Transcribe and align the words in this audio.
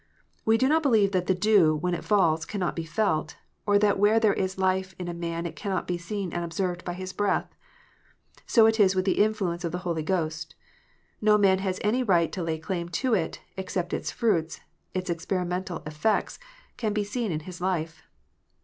We 0.45 0.57
do 0.57 0.67
not 0.67 0.81
believe 0.81 1.11
that 1.11 1.27
the 1.27 1.35
dew, 1.35 1.75
when 1.75 1.93
it 1.93 2.03
falls, 2.03 2.43
cannot 2.43 2.75
be 2.75 2.85
felt, 2.85 3.35
or 3.67 3.77
that 3.77 3.99
where 3.99 4.19
there 4.19 4.33
is 4.33 4.57
life 4.57 4.95
in 4.97 5.07
a 5.07 5.13
man 5.13 5.45
it 5.45 5.55
cannot 5.55 5.85
be 5.85 5.99
seen 5.99 6.33
and 6.33 6.43
observed 6.43 6.83
by 6.83 6.93
his 6.93 7.13
breath. 7.13 7.53
So 8.47 8.65
is 8.65 8.79
it 8.79 8.95
with 8.95 9.05
the 9.05 9.23
influence 9.23 9.63
of 9.63 9.71
the 9.71 9.77
Holy 9.85 10.01
Ghost. 10.01 10.55
No 11.21 11.37
man 11.37 11.59
has 11.59 11.79
any 11.83 12.01
right 12.01 12.31
to 12.31 12.41
lay 12.41 12.57
claim 12.57 12.89
to 12.89 13.13
it, 13.13 13.41
except 13.55 13.93
its 13.93 14.09
fruits 14.09 14.61
its 14.95 15.07
experimental 15.07 15.83
effects 15.85 16.39
can 16.77 16.93
be 16.93 17.03
seen 17.03 17.31
in 17.31 17.41
his 17.41 17.61
life. 17.61 18.01